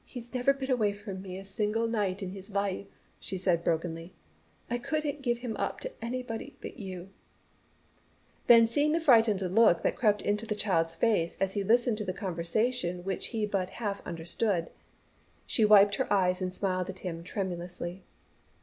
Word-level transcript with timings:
"He's 0.03 0.33
never 0.33 0.51
been 0.51 0.71
away 0.71 0.93
from 0.93 1.21
me 1.21 1.37
a 1.37 1.45
single 1.45 1.87
night 1.87 2.23
in 2.23 2.31
his 2.31 2.49
life," 2.49 3.05
she 3.19 3.37
said 3.37 3.63
brokenly. 3.63 4.15
"I 4.67 4.79
couldn't 4.79 5.21
give 5.21 5.37
him 5.45 5.55
up 5.57 5.79
to 5.81 5.93
anybody 6.03 6.57
but 6.59 6.79
you." 6.79 7.09
Then 8.47 8.65
seeing 8.65 8.93
the 8.93 8.99
frightened 8.99 9.43
look 9.43 9.83
that 9.83 9.95
crept 9.95 10.23
into 10.23 10.47
the 10.47 10.55
child's 10.55 10.95
face 10.95 11.37
as 11.39 11.53
he 11.53 11.63
listened 11.63 11.99
to 11.99 12.05
the 12.05 12.13
conversation 12.13 13.03
which 13.03 13.27
he 13.27 13.45
but 13.45 13.69
half 13.69 14.01
understood, 14.03 14.71
she 15.45 15.65
wiped 15.65 15.93
her 15.97 16.11
eyes 16.11 16.41
and 16.41 16.51
smiled 16.51 16.89
at 16.89 16.97
him 17.05 17.23
tremulously. 17.23 18.01